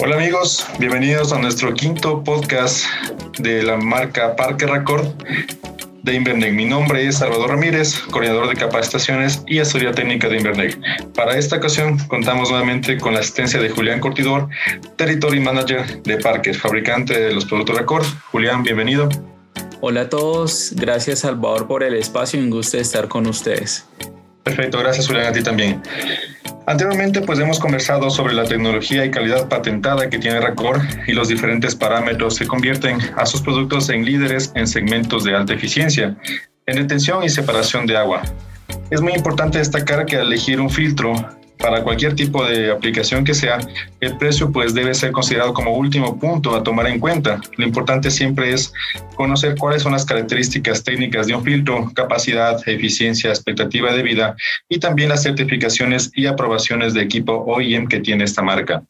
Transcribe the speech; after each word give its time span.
Hola 0.00 0.14
amigos, 0.14 0.64
bienvenidos 0.78 1.32
a 1.32 1.40
nuestro 1.40 1.74
quinto 1.74 2.22
podcast 2.22 2.84
de 3.40 3.64
la 3.64 3.76
marca 3.76 4.36
Parque 4.36 4.64
Record 4.64 5.08
de 6.04 6.14
Invernec. 6.14 6.52
Mi 6.52 6.66
nombre 6.66 7.04
es 7.04 7.16
Salvador 7.16 7.50
Ramírez, 7.50 7.98
coordinador 8.12 8.48
de 8.48 8.54
capacitaciones 8.54 9.42
y 9.48 9.58
asesoría 9.58 9.90
técnica 9.90 10.28
de 10.28 10.36
Invernec. 10.36 10.78
Para 11.14 11.36
esta 11.36 11.56
ocasión 11.56 11.98
contamos 12.06 12.48
nuevamente 12.50 12.96
con 12.96 13.12
la 13.12 13.20
asistencia 13.20 13.60
de 13.60 13.70
Julián 13.70 13.98
Cortidor, 13.98 14.48
Territory 14.94 15.40
Manager 15.40 16.00
de 16.04 16.16
Parque, 16.18 16.54
fabricante 16.54 17.18
de 17.18 17.34
los 17.34 17.44
productos 17.44 17.76
Record. 17.76 18.04
Julián, 18.30 18.62
bienvenido. 18.62 19.08
Hola 19.80 20.02
a 20.02 20.08
todos, 20.08 20.74
gracias 20.76 21.20
Salvador 21.20 21.66
por 21.66 21.82
el 21.82 21.94
espacio 21.94 22.38
y 22.38 22.44
un 22.44 22.50
gusto 22.50 22.76
de 22.76 22.84
estar 22.84 23.08
con 23.08 23.26
ustedes. 23.26 23.84
Perfecto, 24.44 24.78
gracias 24.78 25.08
Julián 25.08 25.26
a 25.26 25.32
ti 25.32 25.42
también. 25.42 25.82
Anteriormente 26.68 27.22
pues 27.22 27.38
hemos 27.38 27.58
conversado 27.58 28.10
sobre 28.10 28.34
la 28.34 28.44
tecnología 28.44 29.02
y 29.02 29.10
calidad 29.10 29.48
patentada 29.48 30.10
que 30.10 30.18
tiene 30.18 30.38
Racor 30.38 30.82
y 31.06 31.12
los 31.12 31.28
diferentes 31.28 31.74
parámetros 31.74 32.38
que 32.38 32.46
convierten 32.46 32.98
a 33.16 33.24
sus 33.24 33.40
productos 33.40 33.88
en 33.88 34.04
líderes 34.04 34.52
en 34.54 34.66
segmentos 34.66 35.24
de 35.24 35.34
alta 35.34 35.54
eficiencia, 35.54 36.14
en 36.66 36.76
detención 36.76 37.24
y 37.24 37.30
separación 37.30 37.86
de 37.86 37.96
agua. 37.96 38.20
Es 38.90 39.00
muy 39.00 39.14
importante 39.14 39.56
destacar 39.56 40.04
que 40.04 40.16
al 40.16 40.26
elegir 40.26 40.60
un 40.60 40.68
filtro 40.68 41.14
para 41.58 41.82
cualquier 41.82 42.14
tipo 42.14 42.44
de 42.44 42.70
aplicación 42.70 43.24
que 43.24 43.34
sea, 43.34 43.58
el 44.00 44.16
precio 44.16 44.50
pues 44.50 44.74
debe 44.74 44.94
ser 44.94 45.12
considerado 45.12 45.52
como 45.52 45.76
último 45.76 46.18
punto 46.18 46.54
a 46.54 46.62
tomar 46.62 46.86
en 46.86 47.00
cuenta. 47.00 47.40
Lo 47.56 47.64
importante 47.64 48.10
siempre 48.10 48.52
es 48.52 48.72
conocer 49.16 49.56
cuáles 49.58 49.82
son 49.82 49.92
las 49.92 50.04
características 50.04 50.84
técnicas 50.84 51.26
de 51.26 51.34
un 51.34 51.44
filtro, 51.44 51.90
capacidad, 51.94 52.60
eficiencia, 52.66 53.30
expectativa 53.30 53.92
de 53.92 54.02
vida 54.02 54.36
y 54.68 54.78
también 54.78 55.08
las 55.08 55.22
certificaciones 55.22 56.10
y 56.14 56.26
aprobaciones 56.26 56.94
de 56.94 57.02
equipo 57.02 57.32
OEM 57.32 57.88
que 57.88 58.00
tiene 58.00 58.24
esta 58.24 58.42
marca. 58.42 58.82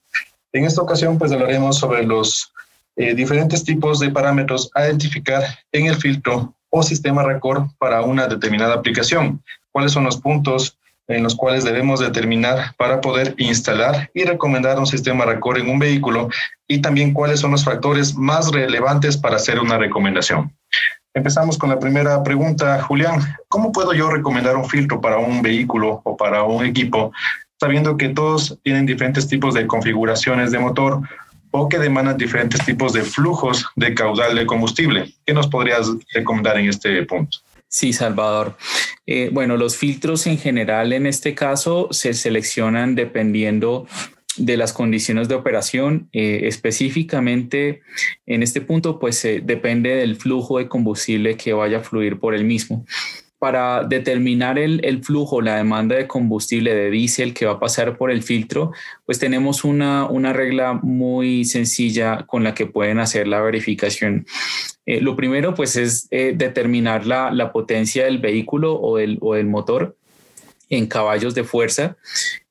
En 0.53 0.65
esta 0.65 0.83
ocasión 0.83 1.19
pues 1.19 1.33
hablaremos 1.33 1.79
sobre 1.79 2.05
los 2.05 2.53
eh, 2.97 3.15
diferentes 3.15 3.65
tipos 3.65 4.01
de 4.01 4.11
parámetros 4.11 4.71
a 4.75 4.85
identificar 4.85 5.43
en 5.73 5.87
el 5.87 5.97
filtro 5.97 6.55
o 6.71 6.83
sistema 6.83 7.23
record 7.23 7.69
para 7.79 8.03
una 8.03 8.27
determinada 8.27 8.75
aplicación. 8.75 9.43
¿Cuáles 9.73 9.93
son 9.93 10.05
los 10.05 10.19
puntos 10.19 10.77
en 11.09 11.23
los 11.23 11.35
cuales 11.35 11.65
debemos 11.65 12.01
determinar 12.01 12.75
para 12.77 13.01
poder 13.01 13.35
instalar 13.39 14.11
y 14.15 14.25
recomendar 14.25 14.79
un 14.79 14.87
sistema 14.87 15.25
RACOR 15.25 15.59
en 15.59 15.71
un 15.71 15.79
vehículo 15.79 16.29
y 16.69 16.81
también 16.81 17.15
cuáles 17.15 17.41
son 17.41 17.51
los 17.51 17.65
factores 17.65 18.15
más 18.15 18.53
relevantes 18.53 19.17
para 19.17 19.37
hacer 19.37 19.59
una 19.59 19.79
recomendación. 19.79 20.55
Empezamos 21.15 21.57
con 21.57 21.71
la 21.71 21.79
primera 21.79 22.23
pregunta, 22.23 22.81
Julián. 22.83 23.21
¿Cómo 23.49 23.73
puedo 23.73 23.95
yo 23.95 24.11
recomendar 24.11 24.57
un 24.57 24.69
filtro 24.69 25.01
para 25.01 25.17
un 25.17 25.41
vehículo 25.41 26.03
o 26.05 26.17
para 26.17 26.45
un 26.45 26.65
equipo, 26.65 27.11
sabiendo 27.59 27.97
que 27.97 28.11
todos 28.11 28.59
tienen 28.63 28.87
diferentes 28.87 29.27
tipos 29.27 29.55
de 29.55 29.67
configuraciones 29.67 30.53
de 30.53 30.59
motor 30.59 31.01
o 31.51 31.69
que 31.69 31.79
demandan 31.79 32.19
diferentes 32.19 32.65
tipos 32.65 32.93
de 32.93 33.03
flujos 33.03 33.67
de 33.75 33.95
caudal 33.95 34.37
de 34.37 34.47
combustible? 34.47 35.15
¿Qué 35.25 35.33
nos 35.33 35.49
podrías 35.49 35.89
recomendar 36.13 36.59
en 36.59 36.69
este 36.69 37.03
punto? 37.07 37.39
Sí, 37.69 37.93
Salvador. 37.93 38.57
Eh, 39.11 39.31
bueno, 39.33 39.57
los 39.57 39.77
filtros 39.79 40.27
en 40.27 40.37
general 40.37 40.93
en 40.93 41.07
este 41.07 41.35
caso 41.35 41.89
se 41.93 42.13
seleccionan 42.13 42.95
dependiendo 42.95 43.87
de 44.37 44.59
las 44.59 44.75
condiciones 44.75 45.29
de 45.29 45.35
operación. 45.35 46.11
Eh, 46.13 46.41
específicamente 46.43 47.81
en 48.27 48.43
este 48.43 48.61
punto, 48.61 48.99
pues 48.99 49.27
depende 49.43 49.97
del 49.97 50.17
flujo 50.17 50.59
de 50.59 50.69
combustible 50.69 51.39
que 51.39 51.55
vaya 51.55 51.79
a 51.79 51.83
fluir 51.83 52.21
por 52.21 52.35
el 52.35 52.45
mismo 52.45 52.85
para 53.39 53.85
determinar 53.85 54.59
el, 54.59 55.05
flujo, 55.05 55.41
la 55.41 55.57
demanda 55.57 55.97
de 55.97 56.09
combustible 56.09 56.75
de 56.75 56.91
diésel 56.91 57.35
que 57.35 57.47
va 57.47 57.53
a 57.53 57.61
pasar 57.61 57.97
por 57.97 58.11
el 58.11 58.23
filtro, 58.23 58.73
pues 59.07 59.19
tenemos 59.19 59.65
una, 59.65 60.33
regla 60.33 60.75
muy 60.75 61.45
sencilla 61.45 62.25
con 62.27 62.43
la 62.43 62.55
que 62.55 62.67
pueden 62.67 62.99
hacer 62.99 63.29
la 63.29 63.41
verificación. 63.41 64.27
Eh, 64.87 65.01
lo 65.01 65.15
primero, 65.15 65.55
pues, 65.55 65.77
es 65.77 66.09
eh, 66.11 66.35
determinar 66.37 67.07
la, 67.07 67.53
potencia 67.53 68.05
del 68.05 68.19
vehículo 68.19 68.81
o 68.81 68.97
del, 68.97 69.19
o 69.21 69.35
del 69.35 69.47
motor 69.47 69.97
en 70.69 70.87
caballos 70.87 71.35
de 71.35 71.45
fuerza. 71.45 71.97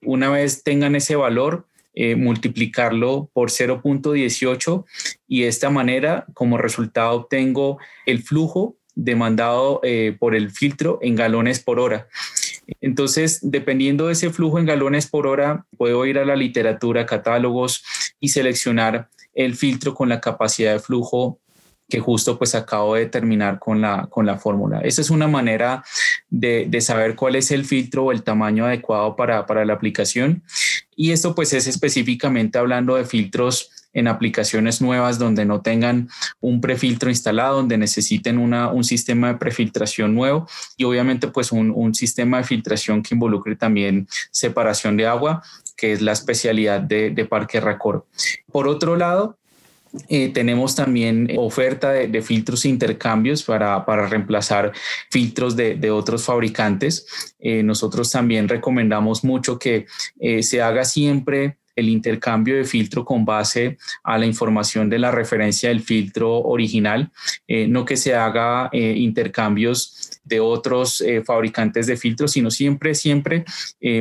Una 0.01 0.29
vez 0.29 0.63
tengan 0.63 0.95
ese 0.95 1.15
valor, 1.15 1.65
eh, 1.99 2.15
multiplicarlo 2.15 3.29
por 3.33 3.49
0.18 3.49 4.85
y 5.27 5.41
de 5.41 5.47
esta 5.47 5.71
manera 5.71 6.27
como 6.35 6.59
resultado 6.59 7.15
obtengo 7.15 7.79
el 8.05 8.21
flujo 8.21 8.76
demandado 8.97 9.79
eh, 9.83 10.17
por 10.19 10.35
el 10.35 10.49
filtro 10.49 10.97
en 11.01 11.15
galones 11.15 11.59
por 11.59 11.79
hora. 11.79 12.07
Entonces, 12.81 13.39
dependiendo 13.43 14.07
de 14.07 14.13
ese 14.13 14.31
flujo 14.31 14.59
en 14.59 14.65
galones 14.65 15.07
por 15.07 15.27
hora, 15.27 15.65
puedo 15.77 16.05
ir 16.05 16.17
a 16.17 16.25
la 16.25 16.35
literatura, 16.35 17.05
catálogos 17.05 17.83
y 18.19 18.29
seleccionar 18.29 19.07
el 19.35 19.55
filtro 19.55 19.93
con 19.93 20.09
la 20.09 20.19
capacidad 20.19 20.73
de 20.73 20.79
flujo 20.79 21.39
que 21.87 21.99
justo 21.99 22.37
pues 22.37 22.53
acabo 22.53 22.95
de 22.95 23.05
terminar 23.05 23.59
con 23.59 23.79
la, 23.79 24.07
con 24.07 24.25
la 24.25 24.37
fórmula. 24.37 24.81
Esa 24.81 24.99
es 24.99 25.09
una 25.09 25.27
manera 25.27 25.85
de, 26.29 26.65
de, 26.67 26.81
saber 26.81 27.15
cuál 27.15 27.37
es 27.37 27.51
el 27.51 27.63
filtro 27.63 28.05
o 28.05 28.11
el 28.11 28.23
tamaño 28.23 28.65
adecuado 28.65 29.15
para, 29.15 29.45
para 29.45 29.63
la 29.63 29.73
aplicación. 29.73 30.43
Y 30.97 31.11
esto 31.11 31.33
pues 31.33 31.53
es 31.53 31.65
específicamente 31.65 32.57
hablando 32.57 32.95
de 32.95 33.05
filtros 33.05 33.71
en 33.93 34.07
aplicaciones 34.07 34.81
nuevas 34.81 35.19
donde 35.19 35.45
no 35.45 35.61
tengan 35.61 36.09
un 36.39 36.61
prefiltro 36.61 37.09
instalado, 37.09 37.57
donde 37.57 37.77
necesiten 37.77 38.37
una, 38.37 38.69
un 38.69 38.83
sistema 38.83 39.29
de 39.29 39.39
prefiltración 39.39 40.13
nuevo 40.13 40.47
y 40.75 40.83
obviamente 40.83 41.27
pues 41.27 41.51
un, 41.51 41.71
un 41.71 41.95
sistema 41.95 42.37
de 42.37 42.43
filtración 42.43 43.01
que 43.01 43.15
involucre 43.15 43.55
también 43.55 44.07
separación 44.31 44.97
de 44.97 45.07
agua, 45.07 45.43
que 45.75 45.93
es 45.93 46.01
la 46.01 46.11
especialidad 46.11 46.81
de, 46.81 47.11
de 47.11 47.25
Parque 47.25 47.59
Record. 47.59 48.03
Por 48.51 48.67
otro 48.67 48.95
lado, 48.95 49.37
eh, 50.09 50.29
tenemos 50.29 50.75
también 50.75 51.29
oferta 51.37 51.91
de, 51.91 52.21
filtros 52.21 52.65
e 52.65 52.69
intercambios 52.69 53.43
para, 53.43 53.85
para 53.85 54.07
reemplazar 54.07 54.71
filtros 55.09 55.55
de, 55.55 55.75
de 55.75 55.91
otros 55.91 56.25
fabricantes. 56.25 57.35
Eh, 57.39 57.63
nosotros 57.63 58.11
también 58.11 58.47
recomendamos 58.47 59.23
mucho 59.23 59.57
que 59.57 59.85
eh, 60.19 60.43
se 60.43 60.61
haga 60.61 60.83
siempre 60.85 61.57
el 61.77 61.89
intercambio 61.89 62.57
de 62.57 62.65
filtro 62.65 63.05
con 63.05 63.23
base 63.23 63.77
a 64.03 64.17
la 64.17 64.25
información 64.25 64.89
de 64.89 64.99
la 64.99 65.11
referencia 65.11 65.69
del 65.69 65.81
filtro 65.81 66.41
original, 66.41 67.11
eh, 67.47 67.67
no 67.67 67.85
que 67.85 67.95
se 67.95 68.15
haga 68.15 68.69
eh, 68.73 68.95
intercambios 68.97 70.19
de 70.25 70.41
otros 70.41 70.99
eh, 71.01 71.23
fabricantes 71.23 71.87
de 71.87 71.95
filtros, 71.95 72.31
sino 72.31 72.51
siempre, 72.51 72.95
siempre 72.95 73.45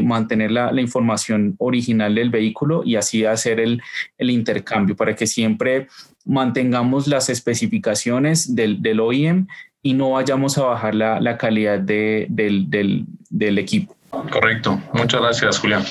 mantener 0.02 0.50
la, 0.50 0.80
información 0.80 1.54
original 1.58 2.14
del 2.14 2.30
vehículo 2.30 2.82
y 2.84 2.96
así 2.96 3.24
hacer 3.24 3.60
el, 3.60 3.80
intercambio 4.18 4.96
para 4.96 5.14
que 5.14 5.26
siempre 5.26 5.88
mantengamos 6.24 7.06
las 7.06 7.28
especificaciones 7.28 8.56
del, 8.56 8.82
del 8.82 9.00
OEM 9.00 9.46
y 9.82 9.94
no 9.94 10.12
vayamos 10.12 10.58
a 10.58 10.64
bajar 10.64 10.94
la, 10.94 11.38
calidad 11.38 11.78
del, 11.78 12.26
del 12.28 13.58
equipo. 13.58 13.96
Correcto. 14.10 14.80
Muchas 14.92 15.20
gracias, 15.20 15.58
Julián. 15.58 15.84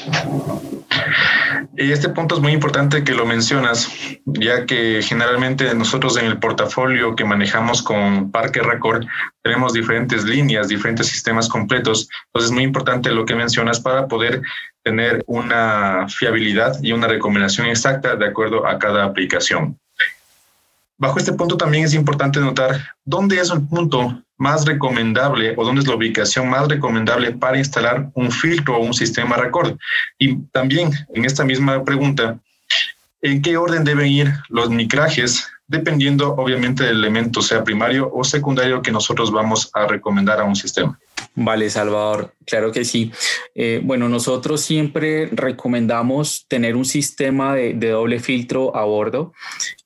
Este 1.77 2.09
punto 2.09 2.35
es 2.35 2.41
muy 2.41 2.53
importante 2.53 3.03
que 3.03 3.13
lo 3.13 3.25
mencionas, 3.25 3.91
ya 4.25 4.65
que 4.65 5.01
generalmente 5.01 5.73
nosotros 5.73 6.17
en 6.17 6.25
el 6.25 6.39
portafolio 6.39 7.15
que 7.15 7.25
manejamos 7.25 7.83
con 7.83 8.31
Parque 8.31 8.61
Record 8.61 9.05
tenemos 9.41 9.73
diferentes 9.73 10.23
líneas, 10.23 10.69
diferentes 10.69 11.07
sistemas 11.07 11.49
completos. 11.49 12.07
Entonces 12.27 12.51
es 12.51 12.55
muy 12.55 12.63
importante 12.63 13.11
lo 13.11 13.25
que 13.25 13.35
mencionas 13.35 13.79
para 13.79 14.07
poder 14.07 14.41
tener 14.83 15.23
una 15.27 16.07
fiabilidad 16.07 16.77
y 16.81 16.93
una 16.93 17.07
recomendación 17.07 17.67
exacta 17.67 18.15
de 18.15 18.27
acuerdo 18.27 18.65
a 18.65 18.79
cada 18.79 19.03
aplicación. 19.03 19.77
Bajo 20.97 21.19
este 21.19 21.33
punto 21.33 21.57
también 21.57 21.83
es 21.83 21.93
importante 21.93 22.39
notar 22.39 22.81
dónde 23.03 23.39
es 23.39 23.49
un 23.49 23.67
punto 23.67 24.21
más 24.37 24.65
recomendable 24.65 25.53
o 25.57 25.65
dónde 25.65 25.81
es 25.81 25.87
la 25.87 25.95
ubicación 25.95 26.49
más 26.49 26.67
recomendable 26.67 27.31
para 27.31 27.57
instalar 27.57 28.09
un 28.13 28.31
filtro 28.31 28.77
o 28.77 28.83
un 28.83 28.93
sistema 28.93 29.35
record. 29.37 29.77
Y 30.17 30.37
también 30.51 30.91
en 31.13 31.25
esta 31.25 31.43
misma 31.43 31.83
pregunta, 31.83 32.39
¿en 33.21 33.41
qué 33.41 33.57
orden 33.57 33.83
deben 33.83 34.07
ir 34.07 34.33
los 34.49 34.69
micrajes? 34.69 35.47
Dependiendo 35.67 36.33
obviamente 36.35 36.83
del 36.83 36.97
elemento, 36.97 37.41
sea 37.41 37.63
primario 37.63 38.09
o 38.13 38.23
secundario, 38.23 38.81
que 38.81 38.91
nosotros 38.91 39.31
vamos 39.31 39.69
a 39.73 39.87
recomendar 39.87 40.39
a 40.39 40.43
un 40.43 40.55
sistema. 40.55 40.97
Vale, 41.37 41.69
Salvador, 41.69 42.33
claro 42.45 42.71
que 42.71 42.85
sí. 42.85 43.11
Eh, 43.55 43.81
bueno, 43.83 44.07
nosotros 44.07 44.61
siempre 44.61 45.27
recomendamos 45.33 46.45
tener 46.47 46.77
un 46.77 46.85
sistema 46.85 47.53
de, 47.53 47.73
doble 47.73 48.21
filtro 48.21 48.75
a 48.75 48.85
bordo. 48.85 49.33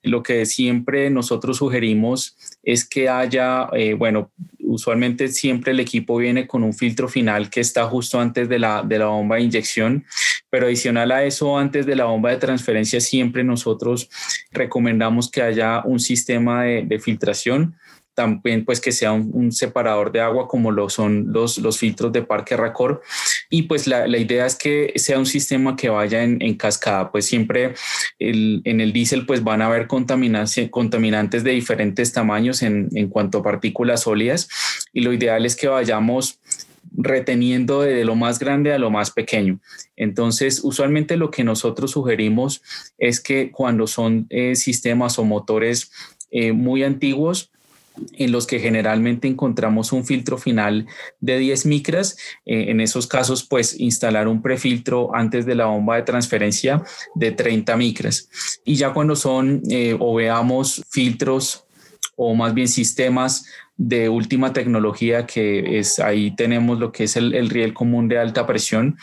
Lo 0.02 0.24
que 0.24 0.46
siempre 0.46 1.10
nosotros 1.10 1.58
sugerimos 1.58 2.38
es 2.64 2.88
que 2.88 3.10
haya, 3.10 3.68
eh, 3.74 3.94
bueno, 3.94 4.32
usualmente 4.70 5.28
siempre 5.30 5.72
el 5.72 5.80
equipo 5.80 6.18
viene 6.18 6.48
con 6.48 6.64
un 6.64 6.74
filtro 6.74 7.08
final 7.10 7.50
que 7.50 7.60
está 7.60 7.86
justo 7.86 8.20
antes 8.20 8.48
de 8.48 8.60
la, 8.60 8.84
de 8.84 9.00
la 9.00 9.08
bomba 9.08 9.36
de 9.36 9.44
inyección, 9.44 10.06
pero 10.50 10.68
adicional 10.68 11.12
a 11.12 11.24
eso, 11.24 11.58
antes 11.58 11.86
de 11.86 11.96
la 11.96 12.06
bomba 12.06 12.32
de 12.32 12.38
transferencia, 12.38 13.02
siempre 13.02 13.44
nosotros 13.44 14.10
recomendamos 14.52 15.30
que 15.30 15.42
haya 15.42 15.84
un 15.84 16.00
sistema 16.00 16.64
de, 16.64 17.00
filtración 17.00 17.76
también 18.14 18.66
pues 18.66 18.82
que 18.82 18.92
sea 18.92 19.14
un, 19.14 19.52
separador 19.54 20.12
de 20.12 20.20
agua 20.20 20.48
como 20.48 20.72
lo 20.72 20.90
son 20.90 21.32
los, 21.32 21.58
los 21.60 21.78
filtros 21.78 22.12
de 22.12 22.22
Parque 22.22 22.58
Racor 22.58 23.02
y 23.50 23.64
pues 23.64 23.88
la, 23.88 24.08
la 24.08 24.18
idea 24.18 24.46
es 24.46 24.56
que 24.56 24.94
sea 24.96 25.18
un 25.18 25.26
sistema 25.26 25.76
que 25.76 25.90
vaya 25.90 26.24
en, 26.24 26.56
cascada, 26.56 27.12
pues 27.12 27.26
siempre 27.26 27.74
en 28.20 28.82
el 28.82 28.94
diésel 28.94 29.26
pues 29.26 29.44
van 29.44 29.62
a 29.62 29.68
haber 29.68 29.88
contaminantes 29.88 31.44
de 31.44 31.52
diferentes 31.52 32.14
tamaños 32.14 32.62
en, 32.62 32.90
en 32.94 33.10
cuanto 33.10 33.40
a 33.40 33.44
partículas 33.44 34.02
sólidas 34.02 34.50
y 34.94 35.02
lo 35.02 35.14
ideal 35.14 35.46
es 35.46 35.56
que 35.56 35.68
vayamos 35.68 36.40
reteniendo 36.92 37.82
de 37.82 38.04
lo 38.04 38.16
más 38.16 38.40
grande 38.40 38.74
a 38.74 38.80
lo 38.80 38.90
más 38.90 39.12
pequeño. 39.12 39.60
Entonces, 39.96 40.62
usualmente 40.64 41.18
lo 41.18 41.32
que 41.32 41.44
nosotros 41.44 41.92
sugerimos 41.92 42.62
es 42.98 43.20
que 43.20 43.52
cuando 43.52 43.88
son 43.88 44.28
eh, 44.30 44.56
sistemas 44.56 45.20
o 45.20 45.24
motores 45.24 45.92
eh, 46.32 46.52
muy 46.52 46.84
antiguos, 46.84 47.52
en 48.14 48.32
los 48.32 48.48
que 48.48 48.60
generalmente 48.60 49.28
encontramos 49.28 49.92
un 49.92 50.06
filtro 50.06 50.38
final 50.38 50.88
de 51.20 51.38
10 51.38 51.66
micras. 51.66 52.18
Eh, 52.46 52.66
en 52.70 52.82
esos 52.82 53.08
casos, 53.08 53.44
pues 53.44 53.80
instalar 53.80 54.28
un 54.28 54.42
prefiltro 54.42 55.16
antes 55.16 55.46
de 55.46 55.56
la 55.56 55.66
bomba 55.66 55.96
de 55.96 56.04
transferencia 56.04 56.84
de 57.16 57.32
30 57.32 57.76
micras. 57.78 58.30
Y 58.66 58.76
ya 58.76 58.94
cuando 58.94 59.16
son 59.16 59.62
o 60.00 60.16
veamos 60.16 60.84
filtros 60.90 61.66
o 62.16 62.36
más 62.36 62.54
bien 62.54 62.68
sistemas 62.68 63.46
de 63.80 64.10
última 64.10 64.52
tecnología, 64.52 65.26
que 65.26 65.80
es 65.80 66.00
ahí 66.00 66.36
tenemos 66.36 66.80
lo 66.80 66.92
que 66.92 67.06
es 67.06 67.16
el, 67.16 67.50
riel 67.50 67.74
común 67.74 68.10
de 68.10 68.20
alta 68.20 68.46
presión, 68.46 68.98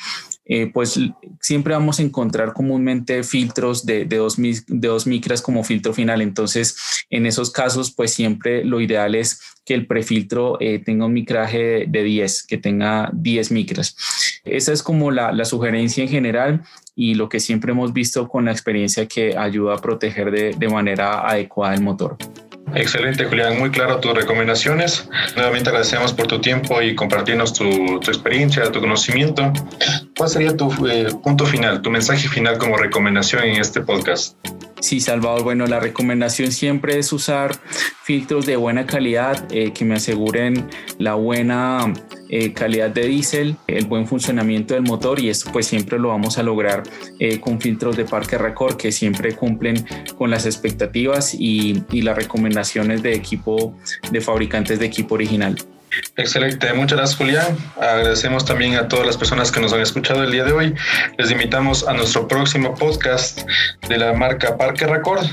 eh, 0.49 0.71
pues 0.73 0.99
siempre 1.41 1.75
vamos 1.75 1.99
a 1.99 2.03
encontrar 2.03 2.53
comúnmente 2.53 3.23
filtros 3.25 3.85
de, 3.85 4.05
de, 4.05 4.17
dos, 4.17 4.37
de 4.37 4.63
dos 4.69 5.07
micras 5.07 5.43
como 5.43 5.65
filtro 5.65 5.93
final. 5.93 6.23
Entonces, 6.23 7.05
en 7.11 7.27
esos 7.27 7.51
casos, 7.51 7.91
pues 7.91 8.13
siempre 8.13 8.65
lo 8.65 8.81
ideal 8.81 9.15
es 9.15 9.41
que 9.65 9.75
el 9.75 9.87
prefiltro 9.87 10.57
eh, 10.61 10.79
tenga 10.79 11.07
un 11.07 11.13
micraje 11.13 11.87
de 11.89 12.03
10, 12.05 12.45
que 12.45 12.59
tenga 12.59 13.11
10 13.13 13.51
micras. 13.51 13.97
Esa 14.45 14.73
es 14.73 14.83
como 14.83 15.11
la, 15.11 15.33
la, 15.33 15.45
sugerencia 15.45 16.05
en 16.05 16.09
general 16.09 16.63
y 16.95 17.15
lo 17.15 17.29
que 17.29 17.41
siempre 17.41 17.73
hemos 17.73 17.93
visto 17.93 18.29
con 18.29 18.45
la 18.45 18.53
experiencia 18.53 19.07
que 19.07 19.37
ayuda 19.37 19.75
a 19.75 19.79
proteger 19.79 20.31
de, 20.31 20.55
de 20.57 20.69
manera 20.69 21.29
adecuada 21.29 21.75
el 21.75 21.81
motor. 21.81 22.17
Excelente, 22.75 23.25
Julián. 23.25 23.59
Muy 23.59 23.71
claro 23.71 23.99
tus 23.99 24.15
recomendaciones. 24.15 25.09
Nuevamente 25.35 25.71
agradecemos 25.71 26.13
por 26.13 26.27
tu 26.27 26.41
tiempo 26.41 26.81
y 26.83 26.95
compartirnos 26.95 27.53
tu, 27.53 27.99
tu 28.01 28.11
experiencia, 28.11 28.71
tu 28.71 28.81
conocimiento. 28.81 29.53
¿Cuál 30.17 30.31
sería 30.31 30.57
tu 30.57 30.71
eh, 30.87 31.09
punto 31.23 31.45
final, 31.45 31.83
tu 31.83 31.91
mensaje 31.91 32.27
final 32.29 32.57
como 32.57 32.77
recomendación 32.77 33.45
en 33.45 33.61
este 33.61 33.83
podcast? 33.83 34.37
Sí, 34.81 35.01
Salvador. 35.01 35.43
Bueno, 35.43 35.67
la 35.67 35.81
recomendación 35.81 36.53
siempre 36.53 36.99
es 36.99 37.13
usar 37.13 37.57
filtros 38.03 38.47
de 38.47 38.57
buena 38.57 38.87
calidad 38.87 39.47
eh, 39.51 39.73
que 39.73 39.85
me 39.85 39.97
aseguren 39.97 40.69
la 40.99 41.15
buena 41.15 41.93
eh, 42.29 42.53
calidad 42.53 42.91
de 42.91 43.07
diésel, 43.07 43.57
el 43.67 43.87
buen 43.87 44.07
funcionamiento 44.07 44.75
del 44.75 44.85
motor 44.85 45.19
y 45.19 45.29
esto 45.29 45.51
pues 45.53 45.67
siempre 45.67 45.99
lo 45.99 46.09
vamos 46.09 46.39
a 46.39 46.43
lograr 46.43 46.83
eh, 47.19 47.41
con 47.41 47.61
filtros 47.61 47.97
de 47.97 48.05
Parque 48.05 48.39
Record 48.39 48.77
que 48.77 48.93
siempre 48.93 49.35
cumplen 49.35 49.85
con 50.17 50.31
las 50.31 50.47
expectativas 50.47 51.35
y, 51.35 51.83
y 51.91 52.03
las 52.03 52.17
recomendaciones 52.17 53.03
de 53.03 53.15
equipo 53.15 53.75
de 54.11 54.21
fabricantes 54.21 54.79
de 54.79 54.87
equipo 54.87 55.15
original. 55.15 55.57
Excelente, 56.17 56.73
muchas 56.73 56.99
gracias 56.99 57.19
Julián. 57.19 57.57
Agradecemos 57.77 58.45
también 58.45 58.77
a 58.77 58.89
todas 58.89 59.07
las 59.07 59.17
personas 59.17 59.53
que 59.53 59.61
nos 59.61 59.73
han 59.73 59.81
escuchado 59.81 60.23
el 60.25 60.31
día 60.31 60.45
de 60.45 60.53
hoy. 60.53 60.75
Les 61.19 61.31
invitamos 61.31 61.87
a 61.87 61.93
nuestro 61.93 62.27
próximo 62.27 62.75
podcast 62.75 63.43
de 63.89 63.99
la 63.99 64.13
marca 64.13 64.57
Parque 64.57 64.87
Record 64.87 65.27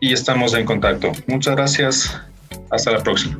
y 0.00 0.12
estamos 0.12 0.54
en 0.54 0.64
contacto. 0.64 1.12
Muchas 1.26 1.56
gracias. 1.56 2.20
Hasta 2.70 2.90
la 2.90 3.02
próxima. 3.02 3.38